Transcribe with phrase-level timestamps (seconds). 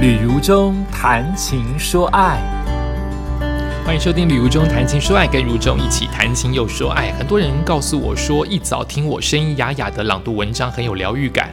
[0.00, 2.40] 旅如中谈情说爱，
[3.84, 7.12] 欢迎收听《旅如中谈情说爱》，跟如中一起谈情又说爱。
[7.18, 11.50] 很多人告诉我说，一早听我声音哑哑的朗读文章，很有疗愈感。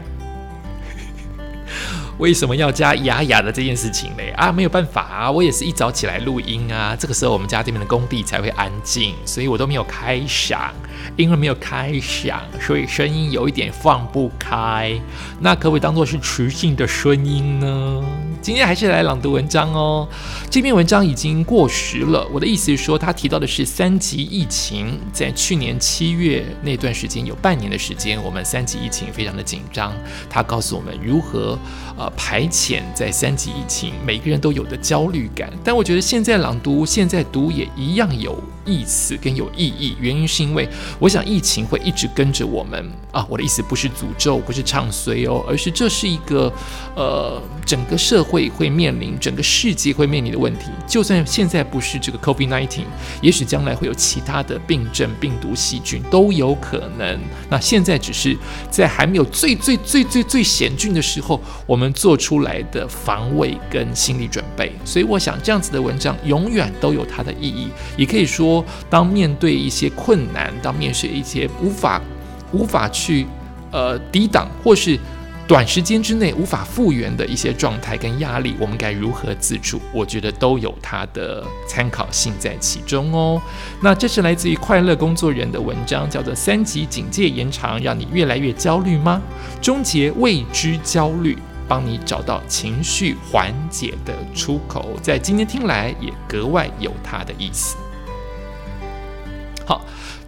[2.20, 4.30] 为什么要加哑哑的这件事情嘞？
[4.38, 6.96] 啊，没有办法啊，我也是一早起来录音啊。
[6.98, 10.74] 这个时候我们家这边的工地才会安静，所以我都没有开响，
[11.18, 14.98] 因为没有开响，所以声音有一点放不开。
[15.38, 18.02] 那可不可以当做是磁性的声音呢？
[18.48, 20.08] 今天还是来朗读文章哦。
[20.50, 22.26] 这篇文章已经过时了。
[22.32, 29.94] 我的意思是说，他提到的是三级疫情，在去年七月那段时间有半年的时间，我们三级疫情非常的紧张。
[30.30, 31.60] 他告诉我们如何
[31.98, 35.52] 呃排遣在三级疫情每个人都有的焦虑感。
[35.62, 39.96] 但我觉得现在朗读，现在读也一样有意思跟有意义。
[40.00, 43.26] 原因是因为我想疫情会一直跟着我们啊。
[43.30, 46.52] 我的意思不是诅咒，不是唱衰哦，而是这是一个
[46.96, 50.66] 呃整个社会会面临、整个世界会面临的问题。
[50.86, 52.82] 就算现在不是这个 COVID-19，
[53.22, 57.20] 也许将来会有其他的病症、病毒、细菌都有可能。
[57.50, 58.38] 那现在只是
[58.70, 64.72] 在还没有最最最最最险峻的时候，我们做出来的防卫跟心理准备。
[64.84, 67.70] 所以我想这样子的文章永远都有它的意义。
[67.96, 68.57] 也可以说，
[68.90, 72.02] 当面对一些困难，当面对一些无法
[72.52, 73.26] 无法去
[73.72, 75.00] 呃抵挡或是。
[75.48, 79.80] 短时间之内无法复原的一些状态跟压力，我们该如何自处？
[79.94, 83.42] 我觉得都有它的参考性在其中哦。
[83.82, 89.22] 那这是来自于快乐工作人的文章，叫做《三级警戒延长让你越来越焦虑吗？
[89.62, 94.96] 终结未知焦虑，帮你找到情绪缓解的出口》。
[95.02, 97.78] 在今天听来也格外有它的意思。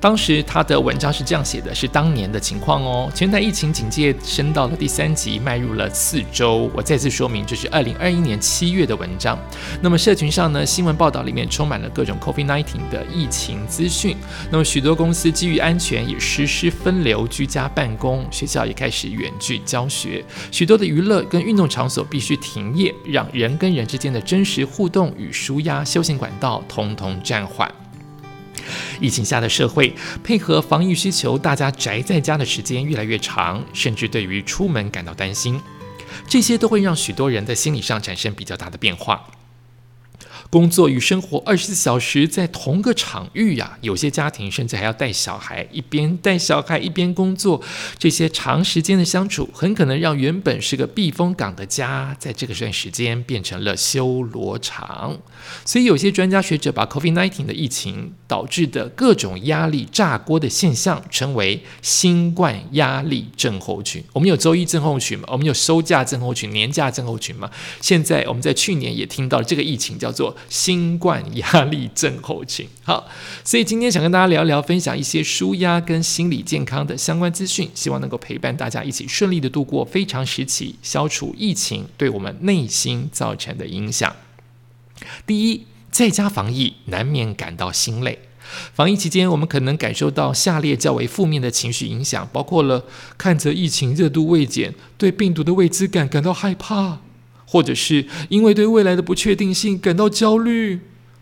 [0.02, 3.12] 当时他的文章是这样写的，是当年的情况哦。
[3.14, 6.72] 全台疫情警戒升到了第三级，迈入了四周。
[6.74, 9.38] 我再次说明，这是二零二一年七月的文章。
[9.82, 14.16] 那么社群上呢，新闻报道里面充满了各种 COVID-19 的疫情资讯。
[14.50, 20.24] 那么许多公司基于安全，也实施分流居家办公，学校也开始远距教学。
[20.50, 27.70] 许多的娱乐跟运动场所必须停业，让人跟人之间的真实互动与舒压休闲管道通通暂缓。
[29.00, 29.94] 疫情下的社会，
[30.24, 35.60] 配合防疫需求，大家宅在家的时间越来越长，甚至对于出门感到担心，
[36.28, 39.26] 这些都会让许多人在心理上产生比较大的变化。
[40.50, 47.62] 工作与生活二十四小时在同个场域呀，有些家庭甚至还要带小孩，一边带小孩一边工作。
[48.00, 55.20] 这些长时间的相处，很可能让原本是个避风港的家，在这个段时间变成了修罗场。
[55.64, 64.04] 所以，有些专家学者把 COVID-19 的疫情导致的各种压力炸锅的现象，称为新冠压力症候群。
[64.14, 65.26] 我们有周一症候群吗？
[65.32, 67.52] 我们有收假症候群、年假症候群嘛？
[67.80, 70.36] 现在我们在去年也听到这个疫情叫做。
[70.48, 73.08] 新冠压力症候群，好，
[73.44, 84.16] 所以今天想跟大家聊聊，分享一些舒压跟心理健康的相关资讯，希望能够陪伴大家一起顺利的度过非常时期，消除疫情对我们内心造成的影响。
[85.26, 88.20] 第一，在家防疫难免感到心累，
[88.74, 92.86] 防疫期间我们可能感受到下列较为负面的情绪影响，包括了
[93.18, 97.00] 看着疫情热度未减，对病毒的未知感感到害怕。
[97.52, 100.82] 或者是因为对未来的不确定性感到焦虑，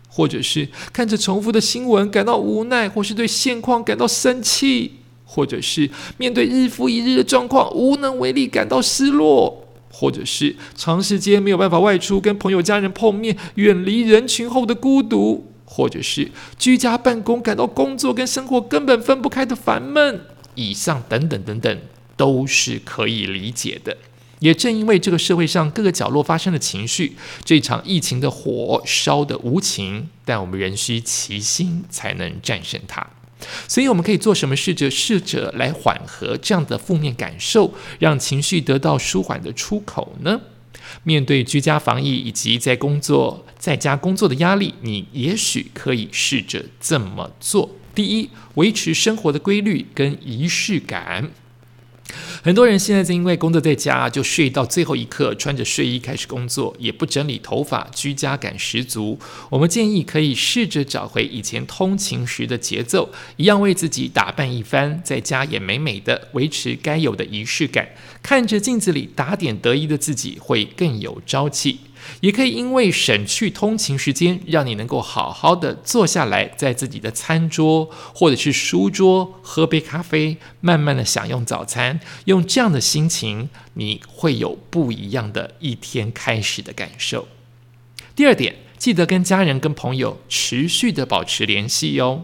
[0.10, 20.20] 或者是看着重复的新闻感到无奈，或是对现况感到生气，或者是面对日复一日的状况无能为力感到失落，或者是长时间没有办法外出跟朋友家人碰面，远离人群后的孤独，或者是居家办公感到工作跟生活根本分不开的烦闷，
[20.56, 21.80] 以上等等等等
[22.18, 23.96] 都是可以理解的。
[24.40, 33.06] 也正因为这个社会上各个角落发生的情绪，这场疫情的火烧得无情，但我们仍需齐心才能战胜它。
[33.68, 40.42] 所以，我们可以做什么试着试着来缓和这样的负面感受，让情绪得到舒缓的出口呢？
[41.04, 51.32] 面对居家防疫以及在工作在家工作的压力，你也许可以试着这么做：第一，维持生活的规律跟仪式感。
[52.44, 59.20] 很多人现在正因为工作在家，就睡到最后一刻，穿着睡衣开始工作，也不整理头发，居家感十足。
[59.50, 67.90] 我们建议可以试着找回以前通勤时的节奏，一样为自己打扮一番，在家也美美的，维持该有的仪式感。
[68.22, 71.80] 看着镜子里打点得意的自己，会更有朝气。
[72.22, 82.00] 也可以因为省去通勤时间，让你能够好好的坐下来，在自己的餐桌或者是书桌喝杯咖啡，慢慢的享用早餐。
[82.26, 87.28] 用这样的心情，你会有不一样的一天开始的感受。
[88.16, 92.24] 第二点，记得跟家人、跟朋友持续的保持联系哟。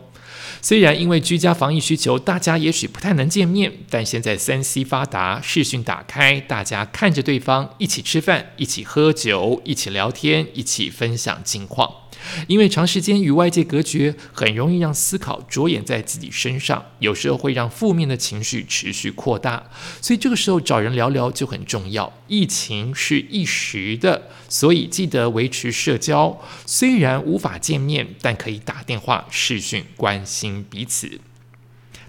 [0.61, 12.02] 虽然因为居家防疫需求，大家也许不太能见面，但现在三 C 发达，视讯打开，大家看着对方一起吃饭，一起喝酒，一起聊天，一起分享近况。
[12.47, 19.69] 因为长时间与外界隔绝，很容易让思考着眼在自己身上，有时候会让负面的情绪持续扩大。
[20.01, 22.11] 所以这个时候找人聊聊就很重要。
[22.27, 26.39] 疫情是一时的，所以记得维持社交。
[26.65, 31.19] 虽然无法见面，但可以打电话、视讯关心彼此。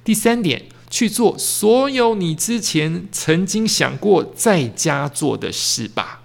[0.02, 6.23] 第三点，去做所有你之前曾经想过在家做的事吧。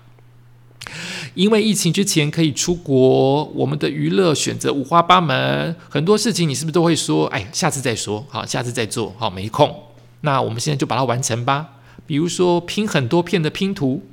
[1.36, 9.84] 因为疫情之前可以出国，我们的娱乐选择五花八门，很多事情你是不是都会说，哎，下次再说，好，下次再做，好，没空。
[10.22, 11.76] 那我们现在就把它完成吧。
[12.06, 14.04] 比如说拼很多片的拼图，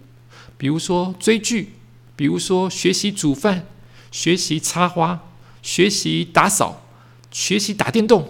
[0.56, 1.72] 比如说追剧，
[2.14, 3.66] 比如说学习煮饭，
[4.12, 5.20] 学习插花，
[5.62, 6.82] 学习打扫，
[7.30, 8.28] 学习打电动，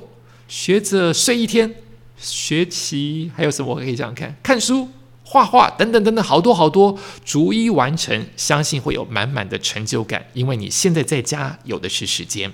[0.49, 1.75] 学着睡一天，
[2.17, 4.37] 学习还有什么可以这样看？
[4.43, 4.89] 看书。
[5.29, 12.53] 画画等等等等，好多好多，逐一完成，相信会有满满的成就感，因为你现在在家有的是时间。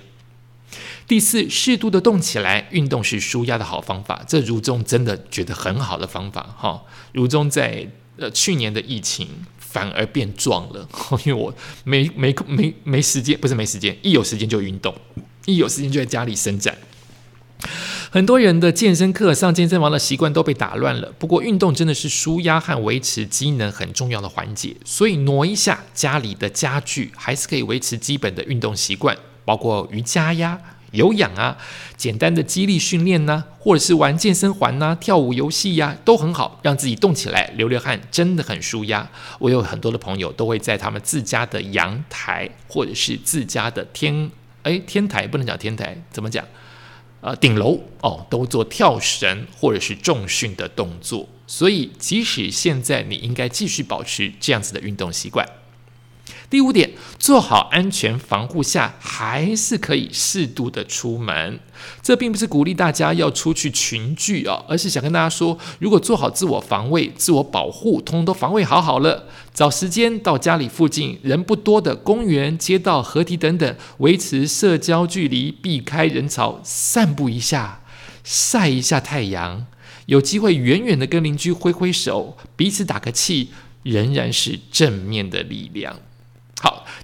[1.07, 6.83] 第四，适度的动起来，运动是舒压的好方法，这如中真的觉得很好的方法哈。
[7.11, 7.87] 如中在
[8.17, 9.27] 呃去年的疫情
[9.59, 10.89] 反而变壮了，
[11.25, 11.53] 因为我
[11.83, 14.95] 没没没没时间，不是没时间，一有时间就运动，
[15.45, 16.75] 一有时间就在家里伸展。
[18.13, 21.11] 很多人的健身课、上健身房的习惯都被打乱了。
[21.17, 30.59] 不过，运动真的是舒压和维持机能很重要的环节，所以挪一下家里的家具，还是可以维持基本的运动习惯，包括瑜伽呀、
[30.91, 31.57] 有氧啊、
[31.97, 39.09] 简单的肌力训练呐，或者是玩健身环呐、跳舞游戏呀，都很好，让自己动起来、流流汗，真的很舒压。
[39.39, 44.29] 我有很多的朋友都会在他们自家的阳台，或者是自家的天
[44.61, 46.45] 哎天台，不能讲天台，怎么讲？
[47.23, 55.47] 呃，顶楼哦，都做跳绳或者是重训的动作，所以即使现在你应该继续保持这样子的运动习惯。
[56.49, 61.59] 第五点，做好安全防护下，还是可以适度的出门。
[62.01, 77.81] 这并不是鼓励大家要出去群聚啊，而是想跟大家说，如果做好自我防卫、自我保护，通通都防卫好好了，找时间到家里附近人不多的公园、街道、河堤等等，维持社交距离，避开人潮，散步一下，
[78.23, 79.65] 晒一下太阳，
[80.05, 83.49] 有机会远远的跟邻居挥挥手，彼此打个气，
[83.81, 85.99] 仍然是正面的力量。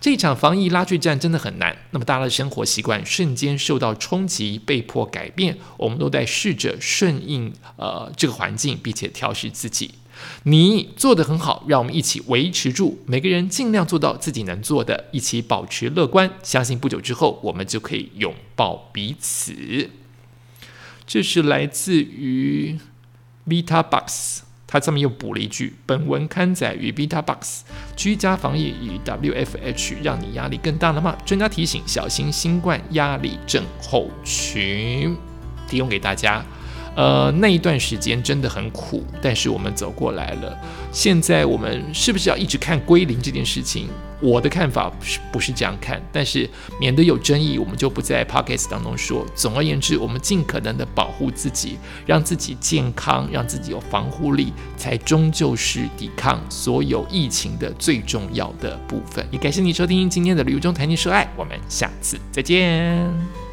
[0.02, 1.76] 这场防疫拉锯战真的很难。
[1.92, 9.92] 那么大家的生活习惯瞬间受到冲击，被迫改变，我们都在试着顺应呃这个环境，并且调试自己。
[10.44, 13.00] 你做得很好，让我们一起维持住。
[13.06, 19.90] 每个人尽量做到自己能做的，一起保持乐观，相信不久之后我们就可以拥抱彼此。
[21.06, 22.78] 这是来自于
[23.48, 24.44] Vita Box。
[24.72, 27.64] 他上面又补了一句：“本文刊载于 Beta Box，
[27.96, 31.18] 居家防疫与 WFH 让你压力更大了吗？
[31.26, 35.18] 专家提醒，小心新冠压力症候群。”
[35.68, 36.46] 提供给大家。
[36.96, 40.58] 呃，那一段时间真的很苦，但是我们走过来了。
[40.92, 43.88] 现在我们是不是要一直看归零这件事情？
[44.22, 49.26] 我的看法是不是这样看，但是免得有争议，我们就不在 podcast 当中说。
[49.34, 59.26] 总而言之，我们尽可能的保护自己，让自己健康，让自己有防护力，才终究是抵抗所有疫情的最重要的部分。
[59.32, 63.49] 也感谢你收听今天的旅游中谈情说爱，我们下次再见。